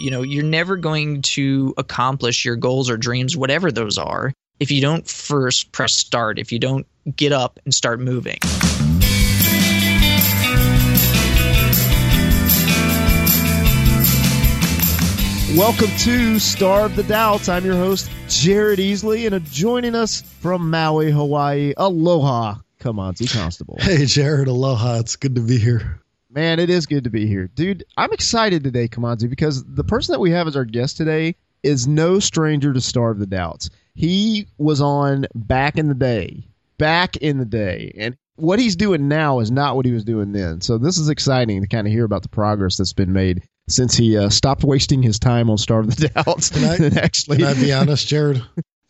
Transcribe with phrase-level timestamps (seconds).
[0.00, 4.70] you know, you're never going to accomplish your goals or dreams, whatever those are, if
[4.70, 8.38] you don't first press start, if you don't get up and start moving.
[15.54, 17.50] Welcome to Starve the Doubts.
[17.50, 23.76] I'm your host, Jared Easley, and uh, joining us from Maui, Hawaii, aloha, Kimanzi Constable.
[23.78, 25.00] Hey, Jared, aloha.
[25.00, 26.00] It's good to be here.
[26.32, 27.48] Man, it is good to be here.
[27.48, 31.34] Dude, I'm excited today, Kimanzi, because the person that we have as our guest today
[31.62, 33.68] is no stranger to Starve the Doubts.
[33.94, 36.46] He was on back in the day,
[36.78, 40.32] back in the day, and what he's doing now is not what he was doing
[40.32, 40.60] then.
[40.60, 43.94] So this is exciting to kind of hear about the progress that's been made since
[43.96, 46.50] he uh, stopped wasting his time on Starve the Doubts.
[46.50, 48.40] Can I, and actually, can I be honest, Jared?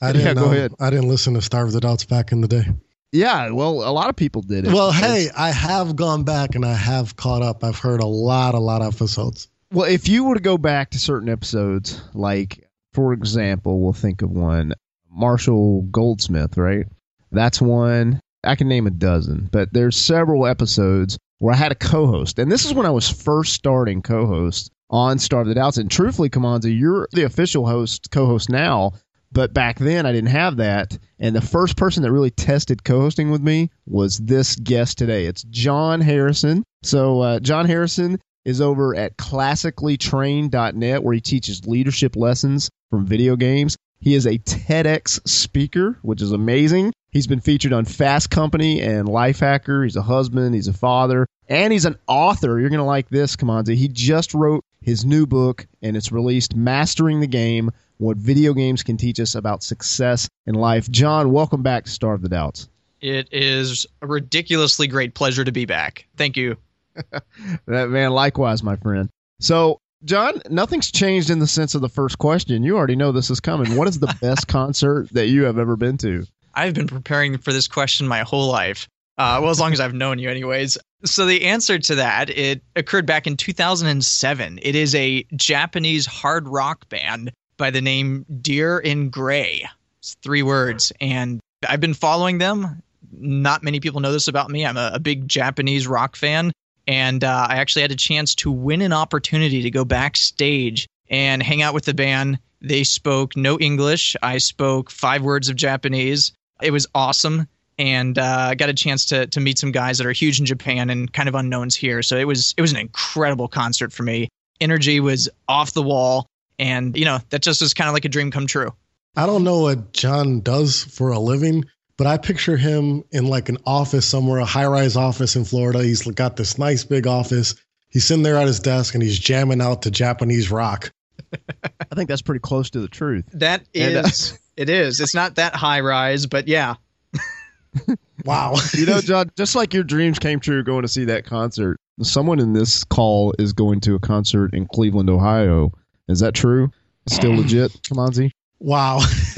[0.03, 0.75] I didn't Yeah, go know- ahead.
[0.79, 2.67] I didn't listen to Starve the Doubts back in the day.
[3.13, 4.73] Yeah, well, a lot of people did it.
[4.73, 7.65] Well, hey, I have gone back and I have caught up.
[7.65, 9.49] I've heard a lot, a lot of episodes.
[9.73, 14.23] Well, if you were to go back to certain episodes, like for example, we'll think
[14.23, 14.75] of one
[15.11, 16.87] Marshall Goldsmith, right?
[17.33, 18.21] That's one.
[18.43, 22.51] I can name a dozen, but there's several episodes where I had a co-host, and
[22.51, 25.77] this is when I was first starting co-host on Starve the Doubts.
[25.77, 28.93] And truthfully, Kimanzi, you're the official host, co-host now,
[29.33, 30.99] but back then I didn't have that.
[31.19, 35.27] And the first person that really tested co-hosting with me was this guest today.
[35.27, 36.65] It's John Harrison.
[36.83, 43.37] So uh, John Harrison is over at classicallytrained.net where he teaches leadership lessons from video
[43.37, 43.77] games.
[43.99, 46.93] He is a TEDx speaker, which is amazing.
[47.11, 49.85] He's been featured on Fast Company and Lifehacker.
[49.85, 52.59] He's a husband, he's a father, and he's an author.
[52.59, 53.75] You're going to like this, Kimanzi.
[53.75, 58.83] He just wrote his new book and it's released Mastering the Game What Video Games
[58.83, 60.91] Can Teach Us About Success in Life.
[60.91, 62.67] John, welcome back to Starve the Doubts.
[63.03, 66.07] It is a ridiculously great pleasure to be back.
[66.17, 66.57] Thank you.
[67.67, 69.11] That man, likewise, my friend.
[69.39, 72.63] So, John, nothing's changed in the sense of the first question.
[72.63, 73.77] You already know this is coming.
[73.77, 76.27] What is the best concert that you have ever been to?
[76.55, 78.89] I've been preparing for this question my whole life.
[79.19, 80.79] Uh, well, as long as I've known you, anyways.
[81.05, 84.59] So the answer to that it occurred back in 2007.
[84.63, 89.69] It is a Japanese hard rock band by the name Dir En Grey.
[90.01, 92.83] It's three words, and I've been following them.
[93.13, 94.65] Not many people know this about me.
[94.65, 96.53] I'm a, a big Japanese rock fan,
[96.89, 101.43] and uh, I actually had a chance to win an opportunity to go backstage and
[101.43, 102.39] hang out with the band.
[102.63, 104.17] They spoke no English.
[104.23, 106.33] I spoke five words of Japanese.
[106.63, 107.47] It was awesome,
[107.79, 110.47] and uh, I got a chance to to meet some guys that are huge in
[110.47, 112.03] Japan and kind of unknowns here.
[112.03, 114.29] So it was it was an incredible concert for me.
[114.63, 116.27] Energy was off the wall,
[116.61, 118.73] and you know that just is kind of like a dream come true.
[119.17, 121.65] I don't know what John does for a living,
[121.97, 125.83] but I picture him in like an office somewhere, a high rise office in Florida.
[125.83, 127.57] He's got this nice big office.
[127.89, 130.93] He's sitting there at his desk and he's jamming out to Japanese rock.
[131.33, 133.25] I think that's pretty close to the truth.
[133.33, 135.01] That is, and, uh, it is.
[135.01, 136.77] It's not that high rise, but yeah,
[138.25, 138.57] Wow.
[138.75, 142.39] You know, John, just like your dreams came true going to see that concert, someone
[142.39, 145.73] in this call is going to a concert in Cleveland, Ohio.
[146.11, 146.71] Is that true?
[147.09, 148.31] Still legit, Kimanzi?
[148.59, 148.99] Wow.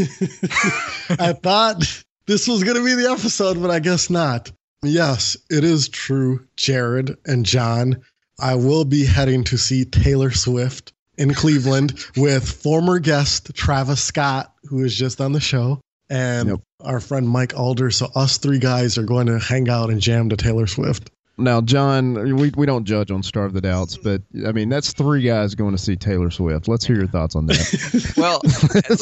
[1.10, 4.50] I thought this was going to be the episode, but I guess not.
[4.82, 8.02] Yes, it is true, Jared and John.
[8.40, 14.52] I will be heading to see Taylor Swift in Cleveland with former guest Travis Scott,
[14.64, 16.60] who is just on the show, and Yep.
[16.80, 17.90] our friend Mike Alder.
[17.90, 21.10] So, us three guys are going to hang out and jam to Taylor Swift.
[21.42, 25.22] Now, John, we, we don't judge on Starve the Doubts, but I mean, that's three
[25.22, 26.68] guys going to see Taylor Swift.
[26.68, 28.12] Let's hear your thoughts on that.
[28.16, 28.40] Well,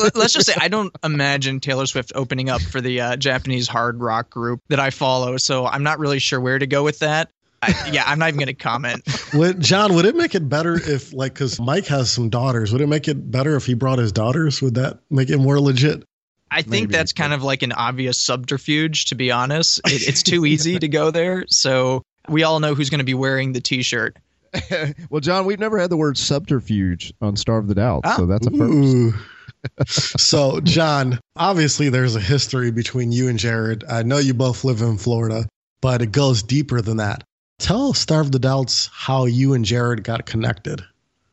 [0.03, 3.69] let- let's just say I don't imagine Taylor Swift opening up for the uh, Japanese
[3.69, 7.01] hard rock group that I follow, so I'm not really sure where to go with
[7.01, 7.31] that.
[7.63, 9.03] I, yeah, I'm not even going to comment.
[9.35, 12.81] Would, John, would it make it better if, like, because Mike has some daughters, would
[12.81, 14.63] it make it better if he brought his daughters?
[14.63, 16.03] Would that make it more legit?
[16.51, 16.93] I think Maybe.
[16.93, 19.81] that's kind of like an obvious subterfuge, to be honest.
[19.87, 23.15] It, it's too easy to go there, so we all know who's going to be
[23.15, 24.17] wearing the T-shirt.
[25.11, 28.17] well, John, we've never had the word subterfuge on Starve the Doubt, Ah.
[28.17, 28.61] so that's a first.
[28.63, 29.15] Ooh.
[29.87, 33.85] so, John, obviously there's a history between you and Jared.
[33.89, 35.47] I know you both live in Florida,
[35.83, 37.23] but it goes deeper than that.
[37.59, 40.83] Tell Starve the Doubts how you and Jared got connected.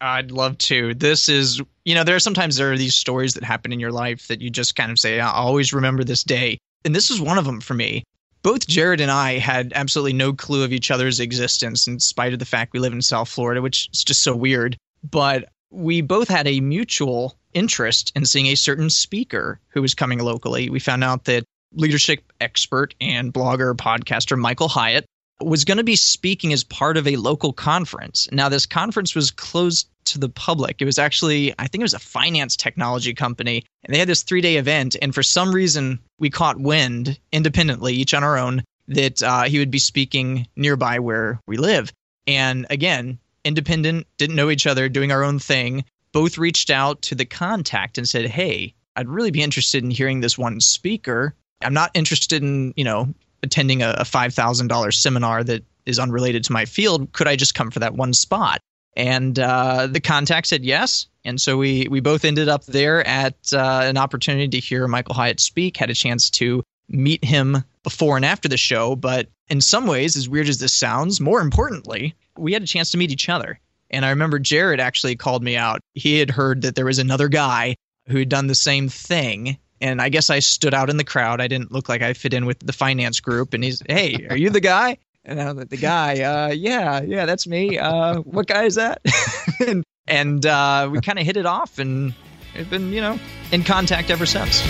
[0.02, 0.94] I'd love to.
[0.94, 3.92] This is, you know, there are sometimes there are these stories that happen in your
[3.94, 6.60] life that you just kind of say, I'll always remember this day.
[6.84, 8.04] And this is one of them for me.
[8.48, 12.40] Both Jared and I had absolutely no clue of each other's existence in spite of
[12.40, 14.78] the fact we live in South Florida, which is just so weird.
[15.04, 20.20] But we both had a mutual interest in seeing a certain speaker who was coming
[20.20, 20.70] locally.
[20.70, 25.04] We found out that leadership expert and blogger podcaster Michael Hyatt
[25.42, 28.28] was going to be speaking as part of a local conference.
[28.32, 30.82] Now, this conference was closed to the public.
[30.82, 34.24] It was actually, I think it was a finance technology company, and they had this
[34.24, 34.96] three day event.
[35.02, 39.60] And for some reason, we caught wind independently, each on our own, that uh, he
[39.60, 41.92] would be speaking nearby where we live.
[42.26, 45.86] And again, independent, didn't know each other, doing our own thing.
[46.14, 50.22] Both reached out to the contact and said, Hey, I'd really be interested in hearing
[50.22, 51.36] this one speaker.
[51.62, 53.14] I'm not interested in, you know,
[53.48, 57.12] attending a, a $5,000 seminar that is unrelated to my field.
[57.14, 58.60] Could I just come for that one spot?
[58.96, 61.08] And uh, the contact said yes.
[61.24, 65.16] And so we, we both ended up there at uh, an opportunity to hear Michael
[65.16, 68.96] Hyatt speak, had a chance to meet him before and after the show.
[68.96, 72.92] But in some ways, as weird as this sounds, more importantly, we had a chance
[72.92, 73.60] to meet each other.
[73.90, 75.80] And I remember Jared actually called me out.
[75.94, 77.76] He had heard that there was another guy
[78.08, 81.42] who had done the same thing and I guess I stood out in the crowd.
[81.42, 83.54] I didn't look like I fit in with the finance group.
[83.54, 84.98] And he's, hey, are you the guy?
[85.26, 87.78] And I'm like, the guy, uh, yeah, yeah, that's me.
[87.78, 89.02] Uh, what guy is that?
[89.68, 92.14] and and uh, we kind of hit it off, and
[92.54, 93.20] have been, you know,
[93.52, 94.62] in contact ever since.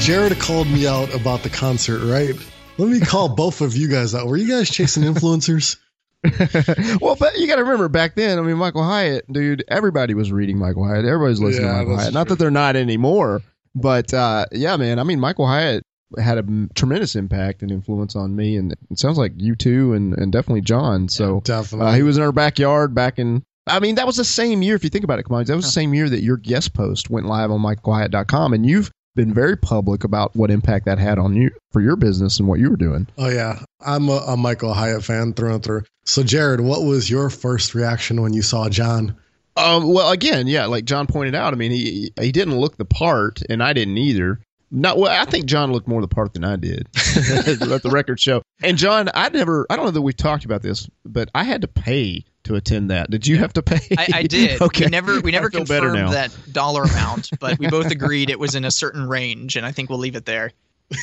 [0.00, 2.34] Jared called me out about the concert, right?
[2.78, 4.26] Let me call both of you guys out.
[4.26, 5.76] Were you guys chasing influencers?
[7.00, 8.38] well, but you got to remember back then.
[8.38, 9.64] I mean, Michael Hyatt, dude.
[9.68, 11.04] Everybody was reading Michael Hyatt.
[11.04, 12.14] Everybody's listening yeah, to Michael Hyatt.
[12.14, 13.42] Not that they're not anymore,
[13.74, 14.98] but uh, yeah, man.
[14.98, 15.84] I mean, Michael Hyatt
[16.18, 20.16] had a tremendous impact and influence on me, and it sounds like you too, and,
[20.16, 21.08] and definitely John.
[21.08, 23.42] So yeah, definitely, uh, he was in our backyard back in.
[23.66, 24.76] I mean, that was the same year.
[24.76, 26.72] If you think about it, come on, that was the same year that your guest
[26.72, 31.18] post went live on MichaelHyatt.com, and you've been very public about what impact that had
[31.18, 33.06] on you for your business and what you were doing.
[33.18, 35.82] Oh yeah, I'm a, a Michael Hyatt fan through and through.
[36.04, 39.16] So Jared, what was your first reaction when you saw John?
[39.56, 42.84] Um, well, again, yeah, like John pointed out, I mean, he he didn't look the
[42.84, 44.40] part, and I didn't either.
[44.74, 45.10] Not well.
[45.10, 46.88] I think John looked more the part than I did.
[47.60, 48.40] Let the record show.
[48.62, 49.66] And John, I never.
[49.68, 52.90] I don't know that we've talked about this, but I had to pay to attend
[52.90, 53.10] that.
[53.10, 53.80] Did you have to pay?
[53.96, 54.60] I, I did.
[54.62, 54.86] okay.
[54.86, 58.64] We never we never confirmed that dollar amount, but we both agreed it was in
[58.64, 60.52] a certain range, and I think we'll leave it there.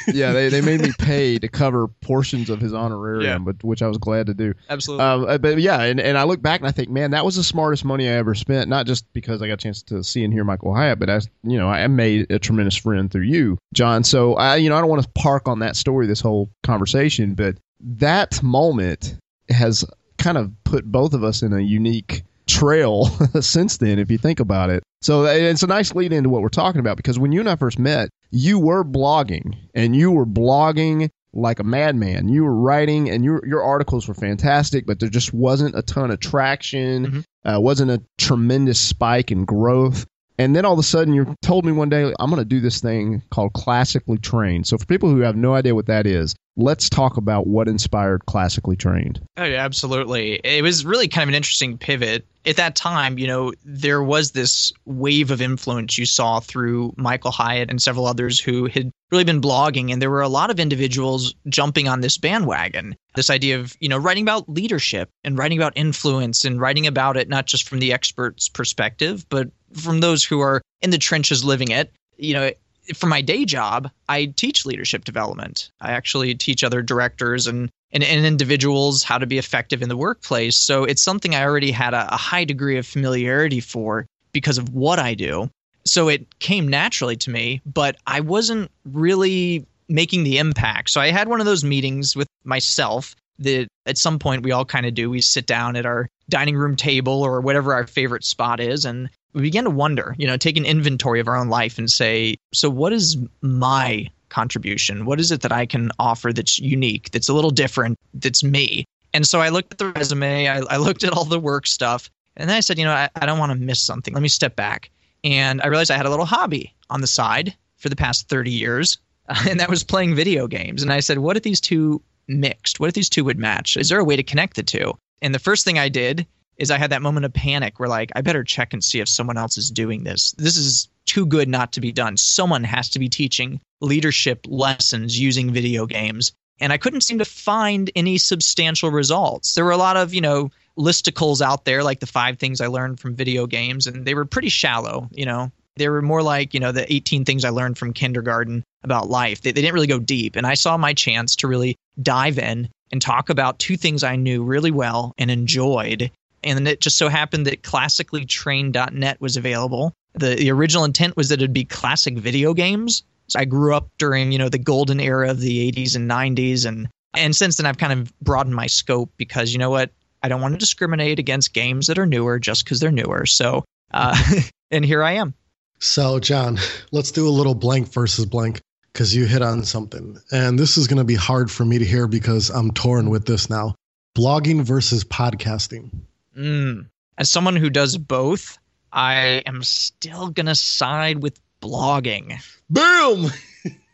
[0.08, 3.38] yeah, they, they made me pay to cover portions of his honorarium, yeah.
[3.40, 4.54] but which I was glad to do.
[4.70, 5.04] Absolutely.
[5.04, 7.38] Um, uh, but yeah, and, and I look back and I think, man, that was
[7.38, 8.70] the smartest money I ever spent.
[8.70, 11.28] Not just because I got a chance to see and hear Michael Hyatt, but as
[11.44, 14.04] you know, I made a tremendous friend through you, John.
[14.04, 17.34] So I, you know, I don't want to park on that story this whole conversation,
[17.34, 19.16] but that moment
[19.50, 19.86] has
[20.20, 23.06] kind of put both of us in a unique trail
[23.42, 24.84] since then, if you think about it.
[25.02, 27.56] So it's a nice lead into what we're talking about because when you and I
[27.56, 32.28] first met, you were blogging and you were blogging like a madman.
[32.28, 36.12] You were writing and your your articles were fantastic, but there just wasn't a ton
[36.12, 37.06] of traction.
[37.06, 37.20] Mm-hmm.
[37.50, 40.06] Uh, wasn't a tremendous spike in growth.
[40.40, 42.62] And then all of a sudden, you told me one day, I'm going to do
[42.62, 44.66] this thing called Classically Trained.
[44.68, 48.26] So, for people who have no idea what that is, let's talk about what inspired
[48.26, 49.22] Classically Trained.
[49.36, 50.40] Oh, yeah, absolutely.
[50.42, 52.26] It was really kind of an interesting pivot.
[52.46, 57.32] At that time, you know, there was this wave of influence you saw through Michael
[57.32, 60.60] Hyatt and several others who had really been blogging, and there were a lot of
[60.60, 62.96] individuals jumping on this bandwagon.
[63.16, 67.18] This idea of, you know, writing about leadership and writing about influence and writing about
[67.18, 71.44] it not just from the expert's perspective, but from those who are in the trenches
[71.44, 71.92] living it.
[72.18, 72.52] You know,
[72.96, 75.70] for my day job, I teach leadership development.
[75.82, 79.98] I actually teach other directors and, and, and, individuals how to be effective in the
[79.98, 80.58] workplace.
[80.58, 84.74] So it's something I already had a, a high degree of familiarity for because of
[84.74, 85.50] what I do.
[85.86, 90.90] So it came naturally to me, but I wasn't really making the impact.
[90.90, 94.66] So I had one of those meetings with myself that at some point we all
[94.66, 95.10] kind of do.
[95.10, 99.10] We sit down at our dining room table or whatever our favorite spot is and
[99.34, 102.36] we began to wonder, you know, take an inventory of our own life and say,
[102.54, 105.06] so what is my contribution?
[105.06, 108.86] What is it that I can offer that's unique, that's a little different, that's me?
[109.14, 112.10] And so I looked at the resume, I, I looked at all the work stuff,
[112.38, 114.14] and then I said, you know, I, I don't want to miss something.
[114.14, 114.90] Let me step back.
[115.24, 118.52] And I realized I had a little hobby on the side for the past 30
[118.52, 118.98] years,
[119.48, 120.82] and that was playing video games.
[120.82, 122.80] And I said, what if these two mixed?
[122.80, 123.78] What if these two would match?
[123.78, 124.98] Is there a way to connect the two?
[125.22, 126.26] And the first thing I did
[126.60, 129.10] is I had that moment of panic where like I better check and see if
[129.10, 130.36] someone else is doing this.
[130.38, 132.18] This is too good not to be done.
[132.18, 136.34] Someone has to be teaching leadership lessons using video games.
[136.62, 139.56] And I couldn't seem to find any substantial results.
[139.56, 142.68] There were a lot of, you know, listicles out there like the five things I
[142.68, 145.52] learned from video games and they were pretty shallow, you know.
[145.78, 149.42] They were more like, you know, the 18 things I learned from kindergarten about life.
[149.42, 150.36] They, they didn't really go deep.
[150.36, 154.18] And I saw my chance to really dive in and talk about two things I
[154.18, 156.12] knew really well and enjoyed
[156.44, 159.94] And it just so happened that classically classicallytrained.net was available.
[160.14, 163.04] The, the original intent was that it'd be classic video games.
[163.28, 166.66] So I grew up during, you know, the golden era of the 80s and 90s
[166.66, 169.92] and and since then I've kind of broadened my scope because you know what?
[170.22, 173.26] I don't want to discriminate against games that are newer just because they're newer.
[173.26, 174.16] So, uh,
[174.72, 175.34] and here I am.
[175.80, 176.60] So, John,
[176.92, 178.60] let's do a little blank versus blank
[178.92, 180.20] because you hit on something.
[180.32, 183.26] And this is going to be hard for me to hear because I'm torn with
[183.26, 183.76] this now.
[184.18, 185.92] Blogging versus podcasting.
[186.40, 186.88] Mm.
[187.18, 188.58] As someone who does both,
[188.92, 192.42] I am still going to side with blogging.
[192.70, 193.30] Boom!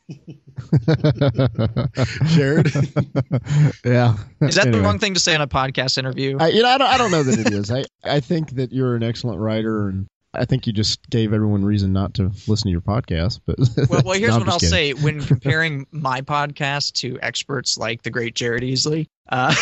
[2.28, 2.72] Jared?
[3.84, 4.16] yeah.
[4.42, 4.72] Is that anyway.
[4.72, 6.38] the wrong thing to say in a podcast interview?
[6.40, 7.72] I, you know, I don't, I don't know that it is.
[7.72, 11.64] I, I think that you're an excellent writer and I think you just gave everyone
[11.64, 13.40] reason not to listen to your podcast.
[13.46, 13.58] But
[13.90, 14.70] well, well here's no, what I'll kidding.
[14.70, 19.56] say: when comparing my podcast to experts like the great Jared Easley, uh,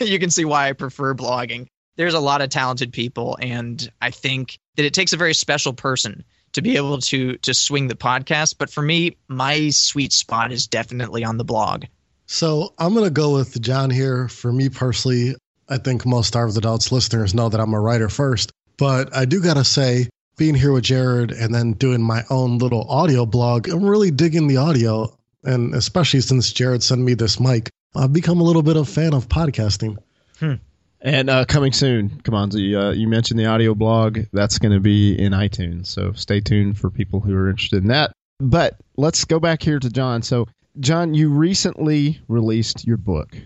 [0.00, 1.68] you can see why I prefer blogging.
[1.98, 5.72] There's a lot of talented people, and I think that it takes a very special
[5.72, 8.54] person to be able to to swing the podcast.
[8.56, 11.84] But for me, my sweet spot is definitely on the blog.
[12.26, 14.28] So I'm gonna go with John here.
[14.28, 15.34] For me personally,
[15.68, 18.52] I think most Starve the Doubts listeners know that I'm a writer first.
[18.76, 22.88] But I do gotta say, being here with Jared and then doing my own little
[22.88, 25.12] audio blog, I'm really digging the audio.
[25.42, 28.90] And especially since Jared sent me this mic, I've become a little bit of a
[28.90, 29.96] fan of podcasting.
[30.38, 30.54] Hmm.
[31.00, 34.20] And uh, coming soon, come on, uh, you mentioned the audio blog.
[34.32, 35.86] That's going to be in iTunes.
[35.86, 38.12] So stay tuned for people who are interested in that.
[38.40, 40.22] But let's go back here to John.
[40.22, 40.46] So,
[40.78, 43.36] John, you recently released your book,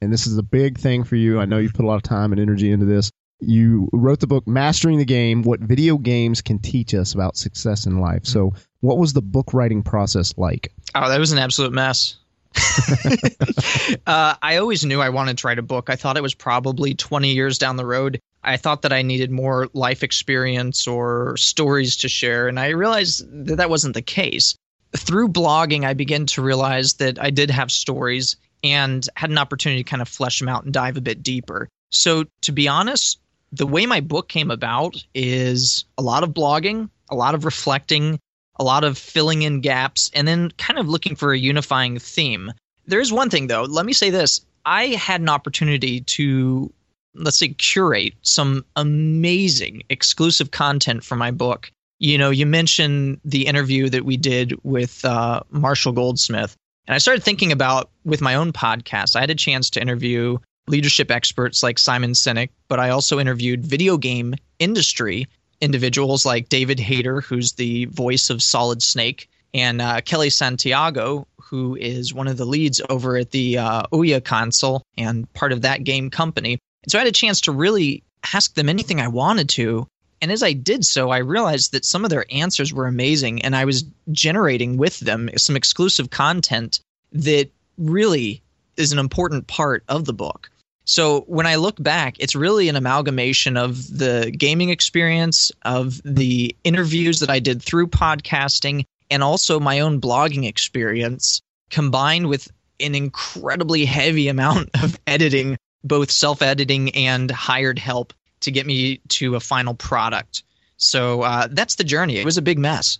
[0.00, 1.38] and this is a big thing for you.
[1.38, 3.10] I know you put a lot of time and energy into this.
[3.40, 7.86] You wrote the book Mastering the Game What Video Games Can Teach Us About Success
[7.86, 8.24] in Life.
[8.24, 10.72] So, what was the book writing process like?
[10.94, 12.16] Oh, that was an absolute mess.
[14.06, 15.90] uh, I always knew I wanted to write a book.
[15.90, 18.20] I thought it was probably 20 years down the road.
[18.42, 23.26] I thought that I needed more life experience or stories to share, and I realized
[23.46, 24.56] that that wasn't the case.
[24.96, 29.82] Through blogging, I began to realize that I did have stories and had an opportunity
[29.82, 31.68] to kind of flesh them out and dive a bit deeper.
[31.90, 33.18] So, to be honest,
[33.52, 38.18] the way my book came about is a lot of blogging, a lot of reflecting,
[38.58, 42.52] a lot of filling in gaps, and then kind of looking for a unifying theme.
[42.86, 44.40] There's one thing though, let me say this.
[44.64, 46.72] I had an opportunity to,
[47.14, 51.70] let's say, curate some amazing exclusive content for my book.
[51.98, 56.54] You know, you mentioned the interview that we did with uh, Marshall Goldsmith.
[56.86, 60.38] And I started thinking about with my own podcast, I had a chance to interview
[60.68, 65.26] leadership experts like Simon Sinek, but I also interviewed video game industry
[65.60, 71.76] individuals like David Hayter, who's the voice of Solid Snake, and uh, Kellee Santiago, who
[71.76, 75.84] is one of the leads over at the uh, Ouya console and part of that
[75.84, 76.58] game company.
[76.82, 78.02] And so I had a chance to really
[78.34, 79.86] ask them anything I wanted to.
[80.20, 83.54] And as I did so, I realized that some of their answers were amazing, and
[83.54, 86.80] I was generating with them some exclusive content
[87.12, 88.42] that really
[88.76, 90.50] is an important part of the book.
[90.88, 96.56] So when I look back, it's really an amalgamation of the gaming experience, of the
[96.64, 102.94] interviews that I did through podcasting, and also my own blogging experience, combined with an
[102.94, 109.34] incredibly heavy amount of editing, both self editing and hired help to get me to
[109.34, 110.42] a final product.
[110.78, 112.16] So uh, that's the journey.
[112.16, 112.98] It was a big mess.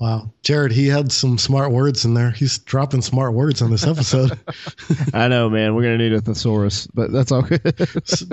[0.00, 0.32] Wow.
[0.42, 2.30] Jared, he had some smart words in there.
[2.30, 4.38] He's dropping smart words on this episode.
[5.14, 5.74] I know, man.
[5.74, 7.76] We're going to need a thesaurus, but that's all good.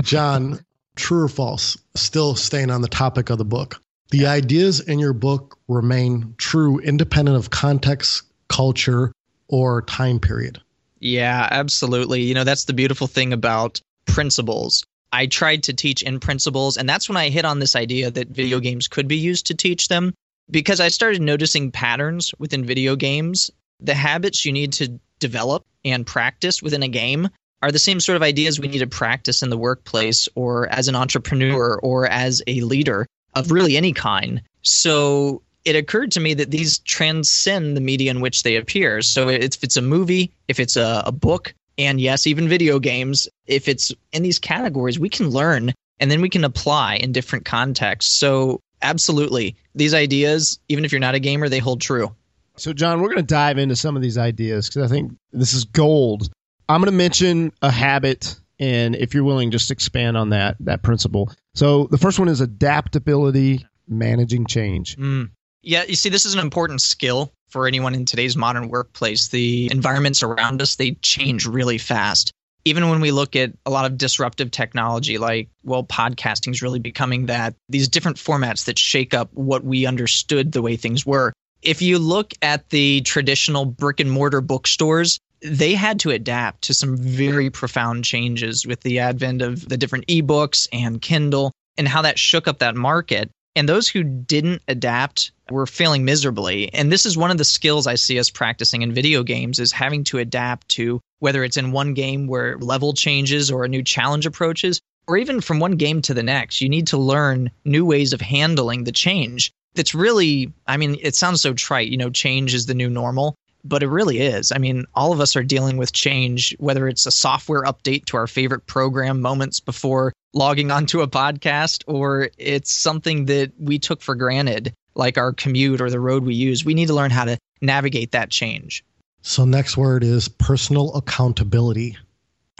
[0.02, 0.62] John,
[0.96, 3.82] true or false, still staying on the topic of the book.
[4.12, 9.12] The ideas in your book remain true independent of context, culture,
[9.50, 10.62] or time period.
[11.00, 12.22] Yeah, absolutely.
[12.22, 14.86] You know, that's the beautiful thing about principles.
[15.12, 18.30] I tried to teach in principles, and that's when I hit on this idea that
[18.30, 20.14] video games could be used to teach them
[20.50, 23.52] because I started noticing patterns within video games.
[23.80, 27.30] The habits you need to develop and practice within a game
[27.62, 30.88] are the same sort of ideas we need to practice in the workplace or as
[30.88, 34.42] an entrepreneur or as a leader of really any kind.
[34.62, 39.02] So it occurred to me that these transcend the media in which they appear.
[39.02, 43.28] So if it's a movie, if it's a, a book, and yes, even video games,
[43.46, 47.46] if it's in these categories, we can learn and then we can apply in different
[47.46, 48.14] contexts.
[48.14, 49.56] So absolutely.
[49.76, 52.16] These ideas, even if you're not a gamer, they hold true.
[52.58, 55.54] So, John, we're going to dive into some of these ideas because I think this
[55.54, 56.30] is gold.
[56.68, 60.82] I'm going to mention a habit, and if you're willing, just expand on that that
[60.82, 61.32] principle.
[61.54, 64.98] So, the first one is adaptability, managing change.
[64.98, 65.30] Mm.
[65.62, 69.30] Yeah, you see, this is an important skill for anyone in today's modern workplace.
[69.30, 72.34] The environments around us they change really fast
[72.68, 76.80] even when we look at a lot of disruptive technology like well podcasting is really
[76.80, 81.32] becoming that these different formats that shake up what we understood the way things were.
[81.62, 86.74] If you look at the traditional brick and mortar bookstores they had to adapt to
[86.74, 92.02] some very profound changes with the advent of the different ebooks and kindle and how
[92.02, 96.72] that shook up that market and those who didn't adapt were failing miserably.
[96.74, 99.72] And this is one of the skills I see us practicing in video games is
[99.72, 103.82] having to adapt to whether it's in one game where level changes or a new
[103.82, 106.62] challenge approaches, or even from one game to the next.
[106.62, 109.52] You need to learn new ways of handling the change.
[109.74, 113.36] That's really, I mean, it sounds so trite, you know, change is the new normal
[113.64, 114.52] but it really is.
[114.52, 118.18] I mean, all of us are dealing with change, whether it's a software update to
[118.18, 124.02] our favorite program moments before logging onto a podcast, or it's something that we took
[124.02, 126.64] for granted, like our commute or the road we use.
[126.64, 128.84] We need to learn how to navigate that change.
[129.22, 131.98] So, next word is personal accountability.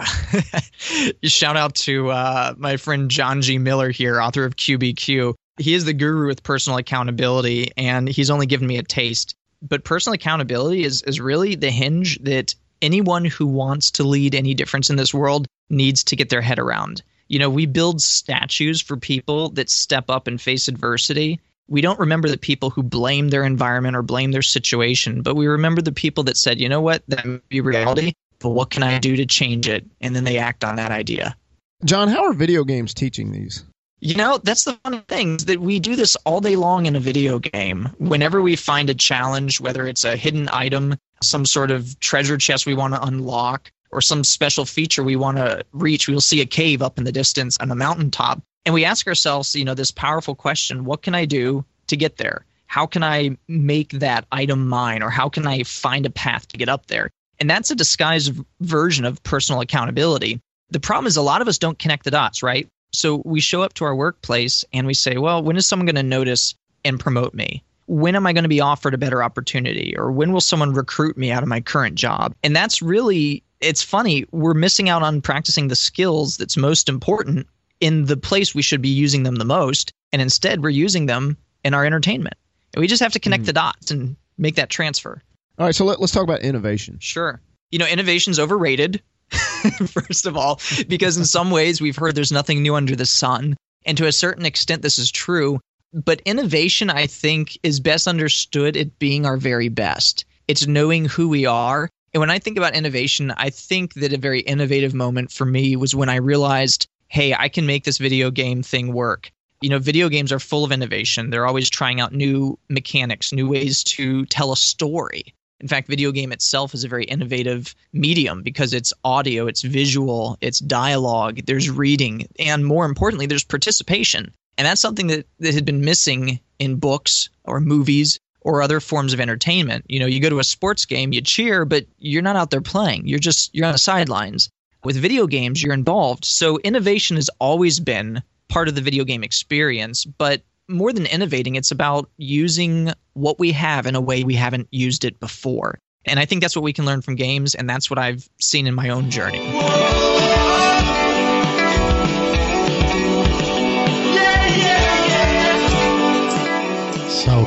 [1.24, 3.58] Shout out to uh, my friend John G.
[3.58, 5.34] Miller here, author of QBQ.
[5.58, 9.84] He is the guru with personal accountability, and he's only given me a taste but
[9.84, 14.90] personal accountability is is really the hinge that anyone who wants to lead any difference
[14.90, 17.02] in this world needs to get their head around.
[17.28, 21.40] You know, we build statues for people that step up and face adversity.
[21.68, 25.46] We don't remember the people who blame their environment or blame their situation, but we
[25.46, 28.82] remember the people that said, you know what, that may be reality, but what can
[28.82, 29.84] I do to change it?
[30.00, 31.36] And then they act on that idea.
[31.84, 33.64] John, how are video games teaching these?
[34.00, 36.96] You know, that's the funny thing is that we do this all day long in
[36.96, 37.90] a video game.
[37.98, 42.64] Whenever we find a challenge, whether it's a hidden item, some sort of treasure chest
[42.64, 46.40] we want to unlock, or some special feature we want to reach, we will see
[46.40, 48.42] a cave up in the distance on a mountaintop.
[48.64, 52.16] And we ask ourselves, you know, this powerful question what can I do to get
[52.16, 52.44] there?
[52.66, 55.02] How can I make that item mine?
[55.02, 57.10] Or how can I find a path to get up there?
[57.40, 60.40] And that's a disguised version of personal accountability.
[60.70, 62.68] The problem is a lot of us don't connect the dots, right?
[62.92, 65.96] So we show up to our workplace and we say, well, when is someone going
[65.96, 66.54] to notice
[66.84, 67.62] and promote me?
[67.88, 69.94] When am I going to be offered a better opportunity?
[69.96, 72.34] Or when will someone recruit me out of my current job?
[72.42, 77.46] And that's really, it's funny, we're missing out on practicing the skills that's most important
[77.80, 79.92] in the place we should be using them the most.
[80.12, 82.36] And instead, we're using them in our entertainment.
[82.74, 83.46] And we just have to connect mm.
[83.46, 85.22] the dots and make that transfer.
[85.58, 86.98] All right, so let, us talk about innovation.
[87.00, 87.40] Sure.
[87.70, 89.02] You know, innovation's overrated.
[89.88, 93.56] first of all, because in some ways we've heard there's nothing new under the sun.
[93.84, 95.60] And to a certain extent, this is true.
[95.94, 100.26] But innovation, I think, is best understood at being our very best.
[100.46, 101.88] It's knowing who we are.
[102.12, 105.76] And when I think about innovation, I think that a very innovative moment for me
[105.76, 109.30] was when I realized, hey, I can make this video game thing work.
[109.62, 111.30] You know, video games are full of innovation.
[111.30, 115.34] They're always trying out new mechanics, new ways to tell a story.
[115.60, 120.36] In fact, video game itself is a very innovative medium because it's audio, it's visual,
[120.42, 124.32] it's dialogue, there's reading, and more importantly, there's participation.
[124.58, 129.12] And that's something that, that had been missing in books or movies or other forms
[129.12, 129.84] of entertainment.
[129.88, 132.60] You know, you go to a sports game, you cheer, but you're not out there
[132.60, 133.06] playing.
[133.06, 134.50] You're just you're on the sidelines.
[134.84, 136.24] With video games, you're involved.
[136.24, 141.56] So innovation has always been part of the video game experience, but more than innovating,
[141.56, 145.78] it's about using what we have in a way we haven't used it before.
[146.04, 148.66] And I think that's what we can learn from games, and that's what I've seen
[148.66, 149.38] in my own journey.
[149.38, 150.27] So,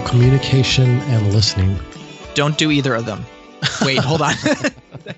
[0.02, 1.78] communication and listening.
[2.34, 3.26] Don't do either of them.
[3.82, 4.34] Wait, hold on.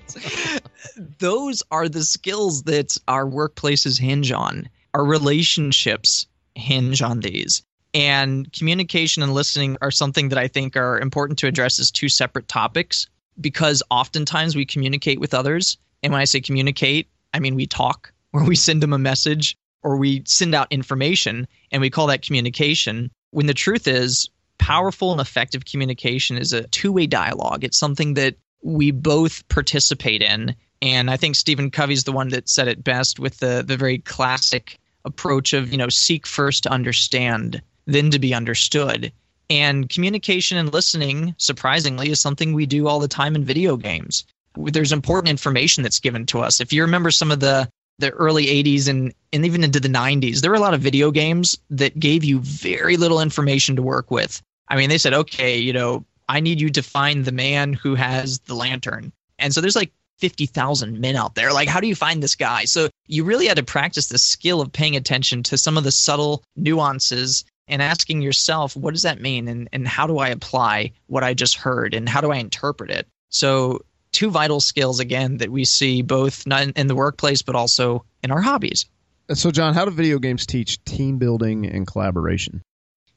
[1.18, 4.68] Those are the skills that our workplaces hinge on.
[4.92, 7.62] Our relationships hinge on these.
[7.94, 12.08] And communication and listening are something that I think are important to address as two
[12.08, 13.06] separate topics
[13.40, 15.78] because oftentimes we communicate with others.
[16.02, 19.56] And when I say communicate, I mean we talk or we send them a message
[19.82, 23.10] or we send out information and we call that communication.
[23.30, 27.64] When the truth is, powerful and effective communication is a two way dialogue.
[27.64, 30.54] It's something that we both participate in.
[30.82, 33.98] And I think Stephen Covey's the one that said it best with the, the very
[33.98, 39.12] classic approach of, you know, seek first to understand then to be understood.
[39.50, 44.24] And communication and listening, surprisingly, is something we do all the time in video games.
[44.56, 46.60] There's important information that's given to us.
[46.60, 50.40] If you remember some of the the early 80s and, and even into the 90s,
[50.40, 54.10] there were a lot of video games that gave you very little information to work
[54.10, 54.42] with.
[54.68, 57.94] I mean, they said, okay, you know, I need you to find the man who
[57.94, 59.12] has the lantern.
[59.38, 61.52] And so there's like 50,000 men out there.
[61.52, 62.64] Like, how do you find this guy?
[62.64, 65.92] So you really had to practice the skill of paying attention to some of the
[65.92, 69.48] subtle nuances and asking yourself, what does that mean?
[69.48, 71.94] And, and how do I apply what I just heard?
[71.94, 73.06] And how do I interpret it?
[73.30, 78.04] So two vital skills again that we see both not in the workplace but also
[78.22, 78.86] in our hobbies.
[79.32, 82.62] So, John, how do video games teach team building and collaboration?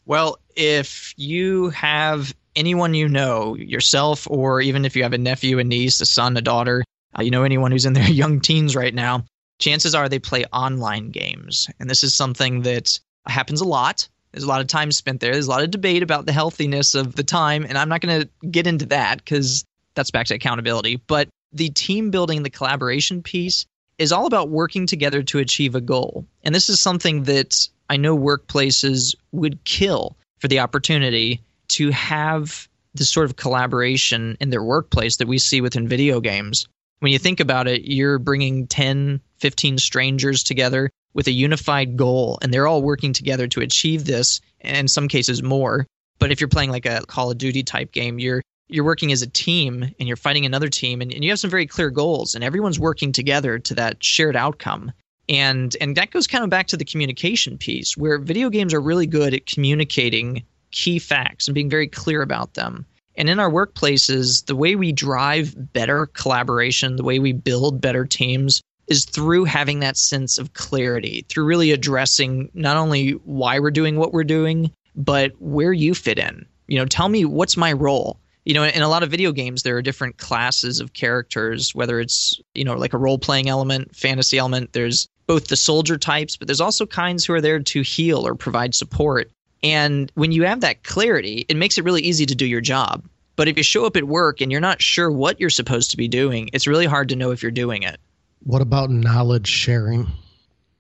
[0.05, 5.59] Well, if you have anyone you know, yourself, or even if you have a nephew,
[5.59, 6.83] a niece, a son, a daughter,
[7.17, 9.25] uh, you know, anyone who's in their young teens right now,
[9.59, 11.67] chances are they play online games.
[11.79, 14.07] And this is something that happens a lot.
[14.31, 15.33] There's a lot of time spent there.
[15.33, 17.65] There's a lot of debate about the healthiness of the time.
[17.67, 19.65] And I'm not going to get into that because
[19.97, 20.95] that's back to accountability.
[20.95, 23.65] But the team building, the collaboration piece
[23.97, 26.25] is all about working together to achieve a goal.
[26.43, 32.69] And this is something that I know workplaces would kill for the opportunity to have
[32.93, 36.67] this sort of collaboration in their workplace that we see within video games.
[36.99, 42.37] When you think about it, you're bringing 10, 15 strangers together with a unified goal,
[42.41, 45.87] and they're all working together to achieve this, and in some cases more.
[46.19, 49.21] But if you're playing like a Call of Duty type game, you're you're working as
[49.21, 52.35] a team and you're fighting another team and, and you have some very clear goals
[52.35, 54.91] and everyone's working together to that shared outcome.
[55.29, 58.81] And and that goes kind of back to the communication piece where video games are
[58.81, 62.85] really good at communicating key facts and being very clear about them.
[63.15, 68.05] And in our workplaces the way we drive better collaboration the way we build better
[68.05, 73.71] teams is through having that sense of clarity through really addressing not only why we're
[73.71, 76.45] doing what we're doing but where you fit in.
[76.67, 79.63] You know tell me what's my role you know in a lot of video games
[79.63, 83.93] there are different classes of characters whether it's you know like a role playing element
[83.93, 87.81] fantasy element there's both the soldier types but there's also kinds who are there to
[87.81, 89.29] heal or provide support.
[89.61, 93.03] And when you have that clarity it makes it really easy to do your job.
[93.35, 95.97] But if you show up at work and you're not sure what you're supposed to
[95.97, 97.99] be doing it's really hard to know if you're doing it.
[98.43, 100.07] What about knowledge sharing?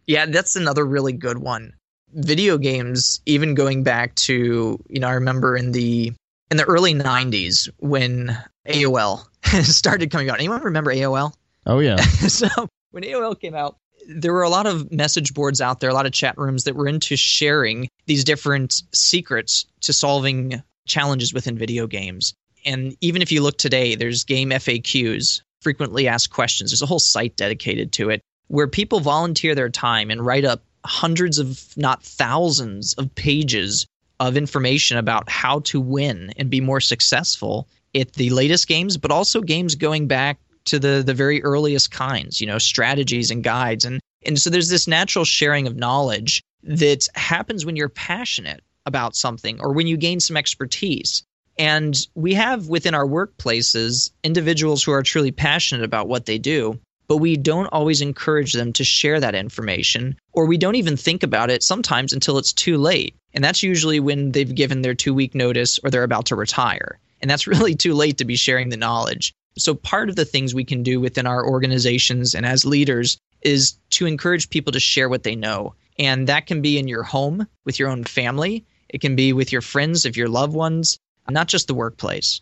[0.05, 1.73] Yeah that's another really good one.
[2.13, 6.13] Video games even going back to you know i remember in the
[6.51, 9.25] in the early 90s when AOL
[9.63, 10.39] started coming out.
[10.39, 11.33] Anyone remember AOL?
[11.65, 11.95] Oh, yeah.
[12.27, 12.47] so
[12.91, 16.05] when AOL came out, there were a lot of message boards out there, a lot
[16.05, 21.87] of chat rooms that were into sharing these different secrets to solving challenges within video
[21.87, 22.33] games.
[22.65, 26.71] And even if you look today, there's game FAQs, frequently asked questions.
[26.71, 30.63] There's a whole site dedicated to it where people volunteer their time and write up
[30.85, 33.85] hundreds of, not thousands of pages
[34.19, 39.11] of information about how to win and be more successful at the latest games, but
[39.11, 43.85] also games going back to the the very earliest kinds, you know, strategies and guides.
[43.85, 49.15] And and so there's this natural sharing of knowledge that happens when you're passionate about
[49.15, 51.23] something or when you gain some expertise.
[51.59, 56.79] And we have within our workplaces individuals who are truly passionate about what they do,
[57.07, 61.23] but we don't always encourage them to share that information, or we don't even think
[61.23, 63.15] about it sometimes until it's too late.
[63.33, 66.99] And that's usually when they've given their two week notice or they're about to retire.
[67.21, 69.33] And that's really too late to be sharing the knowledge.
[69.57, 73.77] So, part of the things we can do within our organizations and as leaders is
[73.91, 75.73] to encourage people to share what they know.
[75.97, 79.51] And that can be in your home with your own family, it can be with
[79.51, 80.97] your friends, if your loved ones,
[81.29, 82.41] not just the workplace.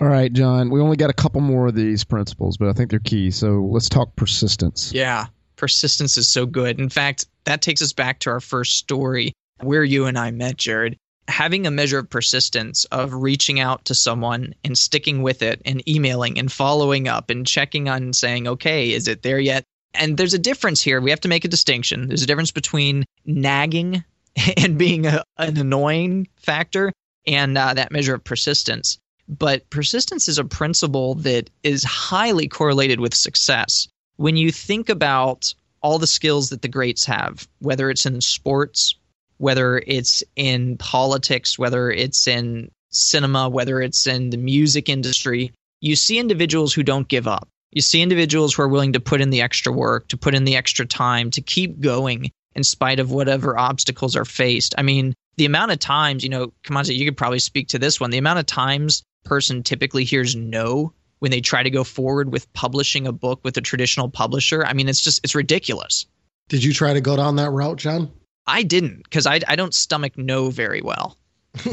[0.00, 0.70] All right, John.
[0.70, 3.30] We only got a couple more of these principles, but I think they're key.
[3.30, 4.92] So let's talk persistence.
[4.94, 6.80] Yeah, persistence is so good.
[6.80, 10.56] In fact, that takes us back to our first story where you and I met,
[10.56, 10.96] Jared.
[11.28, 15.86] Having a measure of persistence of reaching out to someone and sticking with it and
[15.86, 19.64] emailing and following up and checking on saying, okay, is it there yet?
[19.92, 21.00] And there's a difference here.
[21.00, 22.08] We have to make a distinction.
[22.08, 24.02] There's a difference between nagging
[24.56, 26.90] and being a, an annoying factor
[27.26, 28.98] and uh, that measure of persistence.
[29.30, 33.86] But persistence is a principle that is highly correlated with success.
[34.16, 38.96] When you think about all the skills that the greats have, whether it's in sports,
[39.38, 45.94] whether it's in politics, whether it's in cinema, whether it's in the music industry, you
[45.94, 47.48] see individuals who don't give up.
[47.70, 50.42] You see individuals who are willing to put in the extra work, to put in
[50.42, 54.74] the extra time, to keep going in spite of whatever obstacles are faced.
[54.76, 58.00] I mean, the amount of times, you know, on, you could probably speak to this
[58.00, 58.10] one.
[58.10, 62.52] The amount of times person typically hears no when they try to go forward with
[62.52, 64.64] publishing a book with a traditional publisher.
[64.64, 66.06] I mean, it's just it's ridiculous.
[66.48, 68.10] Did you try to go down that route, John?
[68.46, 71.16] I didn't because I I don't stomach no very well.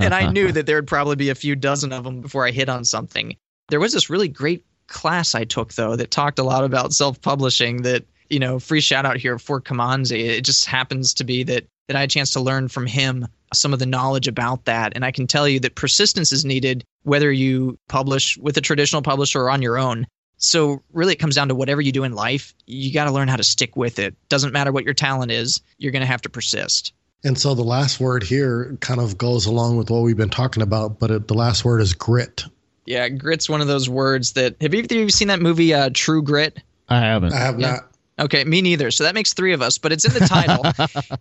[0.00, 2.50] and I knew that there would probably be a few dozen of them before I
[2.50, 3.36] hit on something.
[3.68, 7.82] There was this really great class I took though that talked a lot about self-publishing
[7.82, 10.24] that you know, free shout out here for Kimanzi.
[10.24, 13.26] It just happens to be that that I had a chance to learn from him
[13.54, 14.92] some of the knowledge about that.
[14.94, 19.02] And I can tell you that persistence is needed whether you publish with a traditional
[19.02, 20.06] publisher or on your own.
[20.38, 23.28] So really it comes down to whatever you do in life, you got to learn
[23.28, 24.14] how to stick with it.
[24.28, 26.92] Doesn't matter what your talent is, you're going to have to persist.
[27.24, 30.62] And so the last word here kind of goes along with what we've been talking
[30.62, 32.44] about, but it, the last word is grit.
[32.84, 34.56] Yeah, grit's one of those words that.
[34.60, 36.58] Have either of you seen that movie, uh, True Grit?
[36.88, 37.32] I haven't.
[37.32, 37.70] I have Yeah.
[37.70, 37.91] not.
[38.22, 38.92] Okay, me neither.
[38.92, 40.64] So that makes three of us, but it's in the title.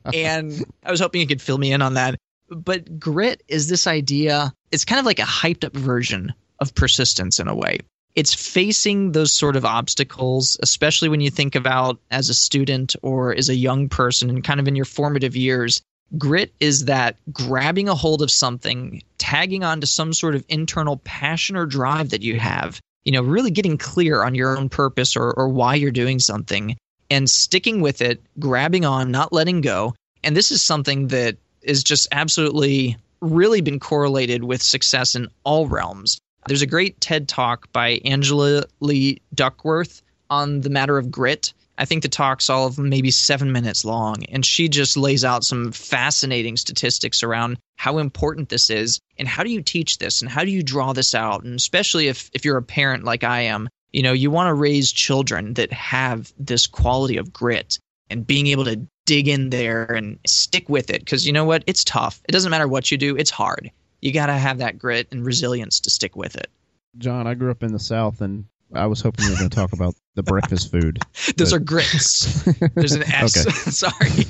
[0.14, 2.16] and I was hoping you could fill me in on that.
[2.50, 7.40] But grit is this idea, it's kind of like a hyped up version of persistence
[7.40, 7.80] in a way.
[8.14, 13.34] It's facing those sort of obstacles, especially when you think about as a student or
[13.34, 15.82] as a young person and kind of in your formative years.
[16.18, 21.56] Grit is that grabbing a hold of something, tagging onto some sort of internal passion
[21.56, 25.32] or drive that you have, you know, really getting clear on your own purpose or,
[25.32, 26.76] or why you're doing something
[27.12, 29.93] and sticking with it, grabbing on, not letting go.
[30.24, 35.67] And this is something that is just absolutely really been correlated with success in all
[35.67, 36.17] realms.
[36.47, 41.54] There's a great TED talk by Angela Lee Duckworth on the matter of grit.
[41.78, 45.43] I think the talk's all of maybe seven minutes long, and she just lays out
[45.43, 50.32] some fascinating statistics around how important this is and how do you teach this and
[50.32, 51.43] how do you draw this out.
[51.43, 54.54] And especially if, if you're a parent like I am, you know, you want to
[54.54, 57.78] raise children that have this quality of grit
[58.10, 61.64] and being able to dig in there and stick with it because you know what?
[61.68, 62.22] It's tough.
[62.28, 63.72] It doesn't matter what you do, it's hard.
[64.02, 66.50] You got to have that grit and resilience to stick with it.
[66.98, 69.56] John, I grew up in the South, and I was hoping you were going to
[69.56, 71.00] talk about the breakfast food.
[71.38, 72.44] Those But- are grits.
[72.76, 73.34] There's an S.
[73.78, 74.26] Sorry.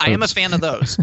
[0.00, 0.98] I am a fan of those.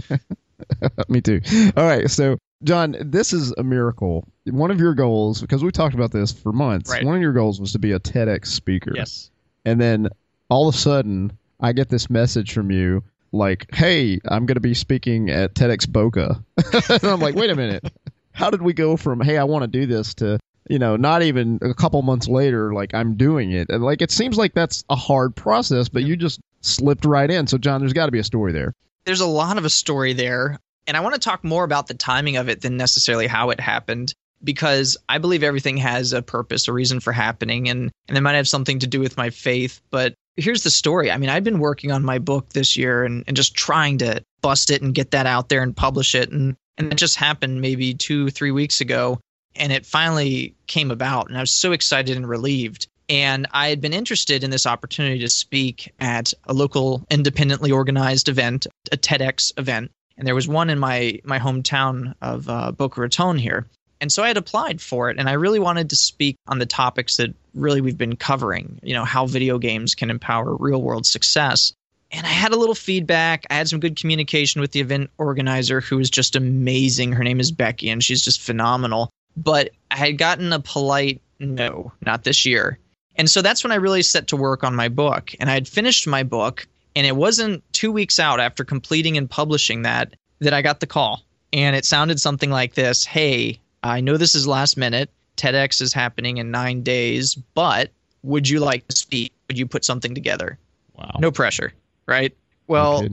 [1.10, 1.41] Me too.
[1.76, 4.28] All right, so John, this is a miracle.
[4.45, 7.06] One of your goals, because we talked about this for months, Right.
[7.06, 8.91] one of your goals was to be a TEDx speaker.
[8.95, 9.30] Yes.
[9.63, 10.10] And then
[10.49, 14.62] all of a sudden, I get this message from you like, hey, I'm going to
[14.62, 16.43] be speaking at TEDx Boca.
[16.89, 17.91] and I'm like, wait a minute.
[18.32, 21.21] How did we go from, hey, I want to do this to, you know, not
[21.21, 23.69] even a couple months later, like I'm doing it?
[23.69, 27.47] And like, it seems like that's a hard process, but you just slipped right in.
[27.47, 28.73] So, John, there's got to be a story there.
[29.06, 30.60] There's a lot of a story there.
[30.88, 33.60] And I want to talk more about the timing of it than necessarily how it
[33.60, 38.21] happened because I believe everything has a purpose, a reason for happening, and, and it
[38.21, 39.82] might have something to do with my faith.
[39.89, 41.12] But here's the story.
[41.12, 44.24] I mean, I've been working on my book this year and, and just trying to
[44.41, 46.32] bust it and get that out there and publish it.
[46.32, 49.19] And, and it just happened maybe two, three weeks ago.
[49.56, 51.30] And it finally came about.
[51.30, 52.88] And I was so excited and relieved.
[53.08, 58.28] And I had been interested in this opportunity to speak at a local independently organized
[58.30, 59.91] event, a TEDx event.
[60.17, 63.67] And there was one in my, my hometown of uh, Boca Raton here.
[64.01, 66.65] And so I had applied for it, and I really wanted to speak on the
[66.65, 71.06] topics that really we've been covering, you know, how video games can empower real world
[71.06, 71.73] success.
[72.12, 73.45] And I had a little feedback.
[73.49, 77.13] I had some good communication with the event organizer, who was just amazing.
[77.13, 79.10] Her name is Becky, and she's just phenomenal.
[79.38, 82.80] But I had gotten a polite no, not this year.
[83.17, 85.34] And so that's when I really set to work on my book.
[85.39, 89.29] And I had finished my book, and it wasn't two weeks out after completing and
[89.29, 91.23] publishing that that I got the call.
[91.53, 95.10] And it sounded something like this Hey, I know this is last minute.
[95.38, 97.91] TEDx is happening in nine days, but
[98.23, 99.34] would you like to speak?
[99.47, 100.58] Would you put something together?
[100.97, 101.17] Wow.
[101.19, 101.73] No pressure,
[102.08, 102.36] right?
[102.67, 103.08] Well,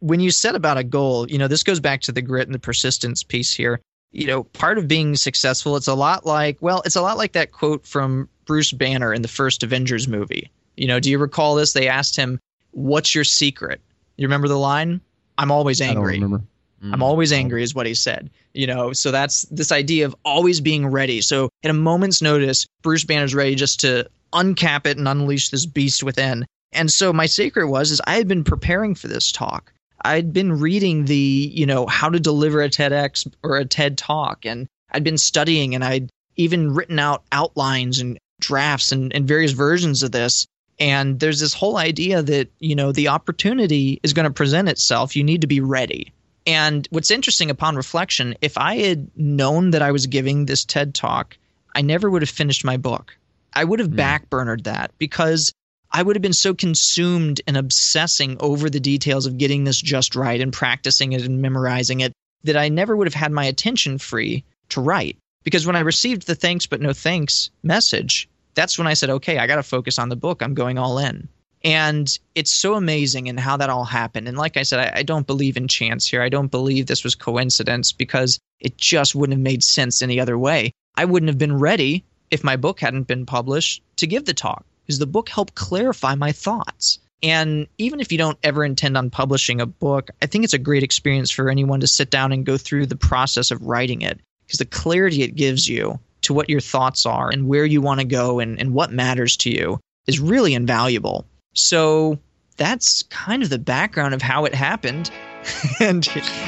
[0.00, 2.54] when you set about a goal, you know, this goes back to the grit and
[2.54, 3.80] the persistence piece here.
[4.12, 7.32] You know, part of being successful, it's a lot like, well, it's a lot like
[7.32, 10.50] that quote from Bruce Banner in the first Avengers movie.
[10.76, 11.72] You know, do you recall this?
[11.72, 12.40] They asked him,
[12.72, 13.80] What's your secret?
[14.16, 15.00] You remember the line?
[15.38, 16.14] I'm always I don't angry.
[16.14, 16.42] remember.
[16.82, 17.02] I'm mm.
[17.02, 18.30] always angry, is what he said.
[18.54, 21.20] You know, so that's this idea of always being ready.
[21.20, 25.66] So at a moment's notice, Bruce Banner's ready just to uncap it and unleash this
[25.66, 26.46] beast within.
[26.72, 29.72] And so my secret was is I had been preparing for this talk.
[30.02, 34.46] I'd been reading the, you know, how to deliver a TEDx or a TED talk,
[34.46, 39.52] and I'd been studying and I'd even written out outlines and drafts and, and various
[39.52, 40.46] versions of this.
[40.80, 45.14] And there's this whole idea that, you know, the opportunity is going to present itself.
[45.14, 46.12] You need to be ready.
[46.46, 50.94] And what's interesting upon reflection, if I had known that I was giving this TED
[50.94, 51.36] talk,
[51.74, 53.14] I never would have finished my book.
[53.52, 54.00] I would have Hmm.
[54.00, 55.52] backburnered that because
[55.92, 60.14] I would have been so consumed and obsessing over the details of getting this just
[60.14, 62.12] right and practicing it and memorizing it
[62.44, 65.18] that I never would have had my attention free to write.
[65.44, 68.28] Because when I received the thanks but no thanks message,
[68.60, 70.42] that's when I said, okay, I got to focus on the book.
[70.42, 71.28] I'm going all in.
[71.64, 74.28] And it's so amazing and how that all happened.
[74.28, 76.20] And like I said, I, I don't believe in chance here.
[76.20, 80.38] I don't believe this was coincidence because it just wouldn't have made sense any other
[80.38, 80.72] way.
[80.94, 84.64] I wouldn't have been ready if my book hadn't been published to give the talk
[84.84, 86.98] because the book helped clarify my thoughts.
[87.22, 90.58] And even if you don't ever intend on publishing a book, I think it's a
[90.58, 94.20] great experience for anyone to sit down and go through the process of writing it
[94.46, 98.00] because the clarity it gives you to what your thoughts are and where you want
[98.00, 101.26] to go and, and what matters to you is really invaluable.
[101.54, 102.18] So
[102.56, 105.10] that's kind of the background of how it happened.
[105.80, 106.04] and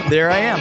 [0.09, 0.59] there I am.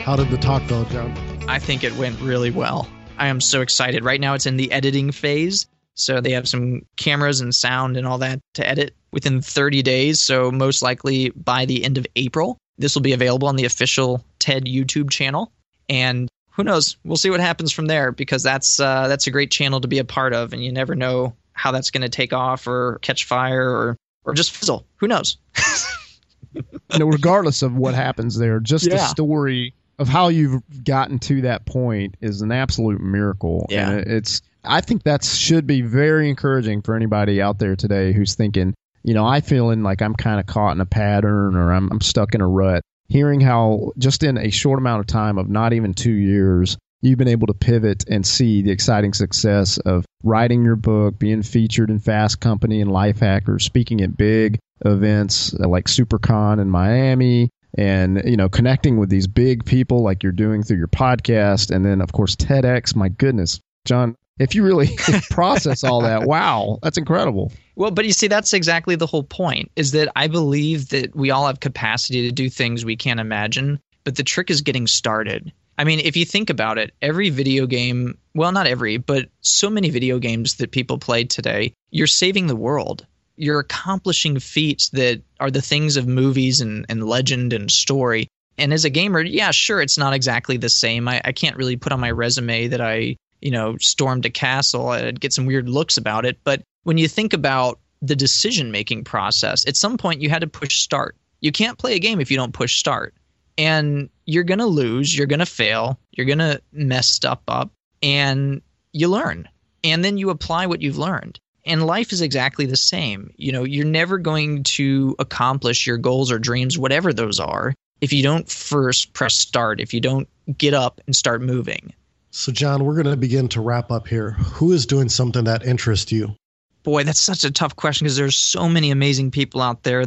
[0.00, 1.16] How did the talk go, John?
[1.48, 2.88] I think it went really well.
[3.16, 4.04] I am so excited.
[4.04, 5.66] Right now, it's in the editing phase.
[5.94, 10.22] So they have some cameras and sound and all that to edit within 30 days.
[10.22, 14.24] So most likely by the end of April, this will be available on the official
[14.40, 15.52] TED YouTube channel.
[15.88, 16.96] And who knows?
[17.04, 19.98] We'll see what happens from there because that's uh, that's a great channel to be
[19.98, 23.24] a part of, and you never know how that's going to take off or catch
[23.24, 24.86] fire or or just fizzle.
[24.96, 25.36] Who knows?
[26.54, 28.94] you know, regardless of what happens there, just yeah.
[28.94, 33.66] the story of how you've gotten to that point is an absolute miracle.
[33.68, 33.90] Yeah.
[33.90, 38.34] And it's I think that should be very encouraging for anybody out there today who's
[38.34, 41.90] thinking, you know, I feeling like I'm kind of caught in a pattern or I'm,
[41.90, 42.82] I'm stuck in a rut.
[43.08, 47.18] Hearing how just in a short amount of time of not even two years, you've
[47.18, 51.90] been able to pivot and see the exciting success of writing your book, being featured
[51.90, 57.50] in Fast Company and Life Lifehacker, speaking at big events uh, like SuperCon in Miami,
[57.76, 61.84] and you know connecting with these big people like you're doing through your podcast, and
[61.84, 62.94] then of course TEDx.
[62.94, 64.96] My goodness, John, if you really
[65.30, 67.52] process all that, wow, that's incredible.
[67.76, 71.30] Well, but you see, that's exactly the whole point is that I believe that we
[71.30, 75.52] all have capacity to do things we can't imagine, but the trick is getting started.
[75.76, 79.68] I mean, if you think about it, every video game, well, not every, but so
[79.68, 83.06] many video games that people play today, you're saving the world.
[83.36, 88.28] You're accomplishing feats that are the things of movies and, and legend and story.
[88.56, 91.08] And as a gamer, yeah, sure, it's not exactly the same.
[91.08, 94.88] I, I can't really put on my resume that I you know, stormed a castle.
[94.88, 96.38] I'd get some weird looks about it.
[96.42, 100.46] But when you think about the decision making process, at some point you had to
[100.46, 101.14] push start.
[101.40, 103.14] You can't play a game if you don't push start.
[103.58, 107.70] And you're going to lose, you're going to fail, you're going to mess stuff up,
[108.02, 109.48] and you learn.
[109.84, 111.38] And then you apply what you've learned.
[111.66, 113.32] And life is exactly the same.
[113.36, 118.12] You know, you're never going to accomplish your goals or dreams, whatever those are, if
[118.12, 121.92] you don't first press start, if you don't get up and start moving.
[122.30, 124.32] So, John, we're going to begin to wrap up here.
[124.32, 126.34] Who is doing something that interests you?
[126.82, 130.04] Boy, that's such a tough question because there's so many amazing people out there.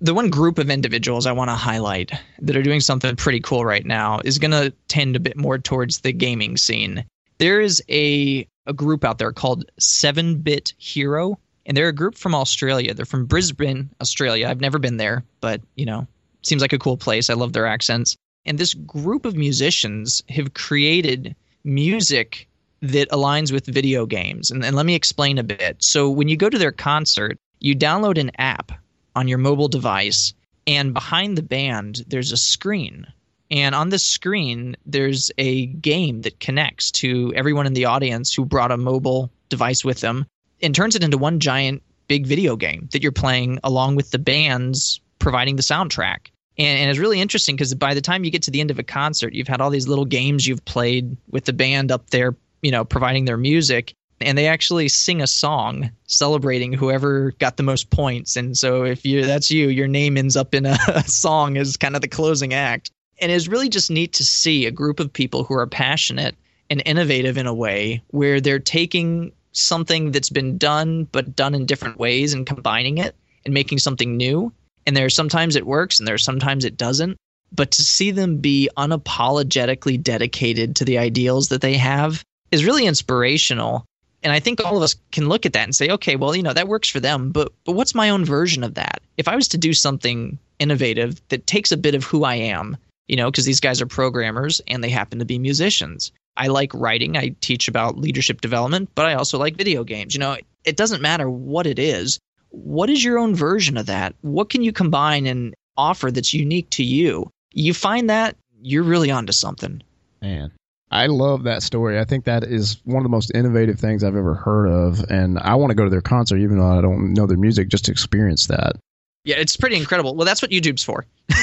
[0.00, 3.64] The one group of individuals I want to highlight that are doing something pretty cool
[3.64, 7.04] right now is going to tend a bit more towards the gaming scene.
[7.38, 12.16] There is a, a group out there called 7 Bit Hero, and they're a group
[12.16, 12.94] from Australia.
[12.94, 14.48] They're from Brisbane, Australia.
[14.48, 16.06] I've never been there, but, you know,
[16.42, 17.30] seems like a cool place.
[17.30, 18.16] I love their accents.
[18.46, 22.48] And this group of musicians have created music
[22.80, 24.50] that aligns with video games.
[24.50, 25.82] And, and let me explain a bit.
[25.82, 28.72] So, when you go to their concert, you download an app
[29.16, 30.32] on your mobile device,
[30.66, 33.06] and behind the band, there's a screen.
[33.50, 38.44] And on this screen, there's a game that connects to everyone in the audience who
[38.44, 40.26] brought a mobile device with them
[40.60, 44.18] and turns it into one giant big video game that you're playing along with the
[44.18, 46.28] bands providing the soundtrack.
[46.58, 48.78] And, and it's really interesting because by the time you get to the end of
[48.78, 52.36] a concert, you've had all these little games you've played with the band up there,
[52.62, 53.94] you know, providing their music.
[54.20, 58.34] And they actually sing a song celebrating whoever got the most points.
[58.34, 61.76] And so if you that's you, your name ends up in a, a song as
[61.76, 62.90] kind of the closing act.
[63.20, 66.36] And it's really just neat to see a group of people who are passionate
[66.70, 71.66] and innovative in a way where they're taking something that's been done but done in
[71.66, 74.52] different ways and combining it and making something new
[74.88, 77.18] and there are sometimes it works and there are sometimes it doesn't.
[77.52, 82.86] But to see them be unapologetically dedicated to the ideals that they have is really
[82.86, 83.84] inspirational.
[84.22, 86.42] And I think all of us can look at that and say, okay, well, you
[86.42, 89.02] know, that works for them, but but what's my own version of that?
[89.18, 92.78] If I was to do something innovative that takes a bit of who I am,
[93.08, 96.12] you know, because these guys are programmers and they happen to be musicians.
[96.36, 97.16] I like writing.
[97.16, 100.14] I teach about leadership development, but I also like video games.
[100.14, 104.14] You know, it doesn't matter what it is what is your own version of that?
[104.22, 107.30] What can you combine and offer that's unique to you?
[107.52, 109.82] You find that you're really onto something.
[110.20, 110.50] Man,
[110.90, 111.98] I love that story.
[111.98, 115.38] I think that is one of the most innovative things I've ever heard of, and
[115.38, 117.84] I want to go to their concert even though I don't know their music just
[117.86, 118.76] to experience that.
[119.24, 120.14] Yeah, it's pretty incredible.
[120.14, 121.04] Well, that's what YouTube's for.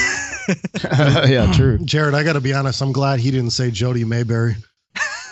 [1.28, 1.78] yeah, true.
[1.84, 2.82] Jared, I got to be honest.
[2.82, 4.56] I'm glad he didn't say Jody Maberry.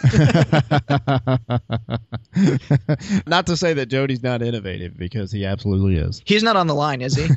[3.27, 6.21] not to say that Jody's not innovative because he absolutely is.
[6.27, 7.29] He's not on the line, is he?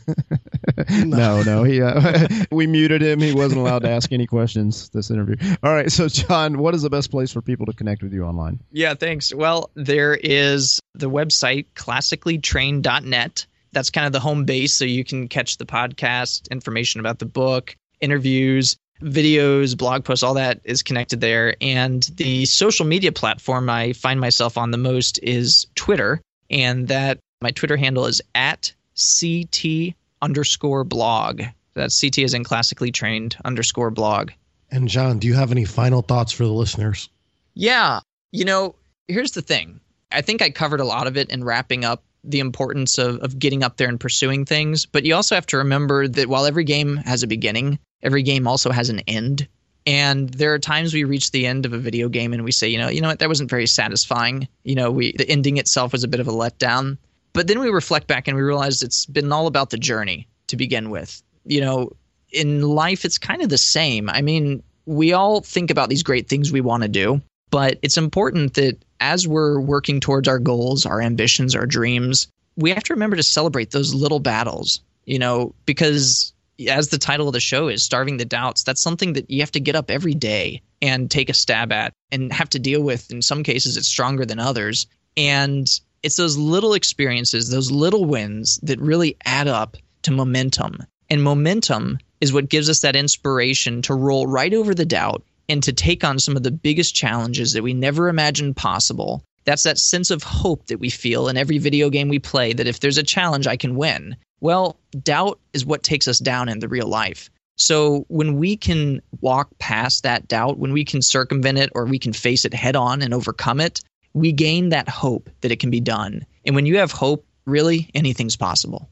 [1.05, 1.63] no, no.
[1.63, 3.21] He uh, we muted him.
[3.21, 5.37] He wasn't allowed to ask any questions this interview.
[5.63, 8.23] All right, so John, what is the best place for people to connect with you
[8.23, 8.59] online?
[8.71, 9.33] Yeah, thanks.
[9.33, 13.45] Well, there is the website classicallytrained.net.
[13.71, 17.25] That's kind of the home base, so you can catch the podcast, information about the
[17.25, 21.55] book, interviews, videos, blog posts, all that is connected there.
[21.61, 26.21] And the social media platform I find myself on the most is Twitter.
[26.49, 31.43] And that my Twitter handle is at CT underscore blog.
[31.73, 34.31] That's CT is in classically trained underscore blog.
[34.71, 37.09] And John, do you have any final thoughts for the listeners?
[37.53, 37.99] Yeah.
[38.31, 38.75] You know,
[39.07, 39.79] here's the thing.
[40.11, 43.39] I think I covered a lot of it in wrapping up the importance of, of
[43.39, 44.85] getting up there and pursuing things.
[44.85, 48.47] But you also have to remember that while every game has a beginning, every game
[48.47, 49.47] also has an end.
[49.85, 52.67] And there are times we reach the end of a video game and we say,
[52.67, 54.49] you know, you know what, that wasn't very satisfying.
[54.63, 56.97] You know, we the ending itself was a bit of a letdown.
[57.31, 60.57] But then we reflect back and we realize it's been all about the journey to
[60.57, 61.23] begin with.
[61.45, 61.91] You know,
[62.31, 64.09] in life it's kind of the same.
[64.09, 67.97] I mean, we all think about these great things we want to do, but it's
[67.97, 72.93] important that as we're working towards our goals, our ambitions, our dreams, we have to
[72.93, 76.33] remember to celebrate those little battles, you know, because
[76.67, 79.51] as the title of the show is, Starving the Doubts, that's something that you have
[79.51, 83.11] to get up every day and take a stab at and have to deal with.
[83.11, 84.87] In some cases, it's stronger than others.
[85.15, 85.69] And
[86.03, 90.83] it's those little experiences, those little wins that really add up to momentum.
[91.09, 95.63] And momentum is what gives us that inspiration to roll right over the doubt and
[95.63, 99.23] to take on some of the biggest challenges that we never imagined possible.
[99.45, 102.67] That's that sense of hope that we feel in every video game we play that
[102.67, 104.17] if there's a challenge, I can win.
[104.41, 107.29] Well, doubt is what takes us down in the real life.
[107.55, 111.97] So when we can walk past that doubt, when we can circumvent it or we
[111.97, 113.81] can face it head on and overcome it,
[114.13, 116.25] we gain that hope that it can be done.
[116.45, 118.89] And when you have hope, really anything's possible.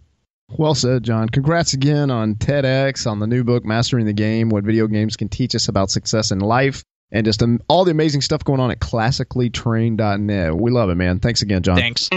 [0.49, 1.27] Well said, John.
[1.27, 5.27] Congrats again on TEDx, on the new book, Mastering the Game What Video Games Can
[5.27, 8.71] Teach Us About Success in Life, and just um, all the amazing stuff going on
[8.71, 10.55] at classicallytrained.net.
[10.55, 11.19] We love it, man.
[11.19, 11.75] Thanks again, John.
[11.75, 12.09] Thanks.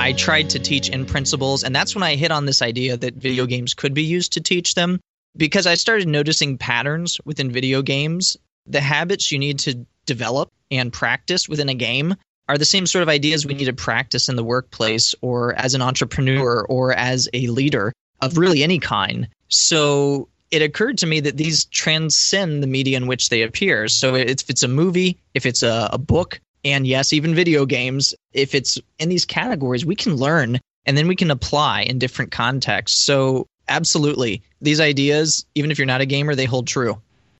[0.00, 3.14] I tried to teach in principles, and that's when I hit on this idea that
[3.14, 5.00] video games could be used to teach them
[5.38, 8.36] because I started noticing patterns within video games.
[8.66, 12.14] The habits you need to develop and practice within a game
[12.48, 15.74] are the same sort of ideas we need to practice in the workplace or as
[15.74, 19.28] an entrepreneur or as a leader of really any kind.
[19.48, 23.86] So it occurred to me that these transcend the media in which they appear.
[23.88, 28.14] So if it's a movie, if it's a, a book, and yes, even video games,
[28.32, 32.32] if it's in these categories, we can learn and then we can apply in different
[32.32, 32.98] contexts.
[32.98, 34.42] So absolutely.
[34.60, 37.00] These ideas even if you're not a gamer they hold true